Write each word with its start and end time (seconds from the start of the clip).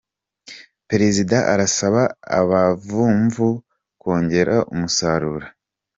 Perezida 0.89 1.37
Arasaba 1.53 2.01
abavumvu 2.39 3.47
kongera 4.01 4.55
umusaruro 4.73 5.47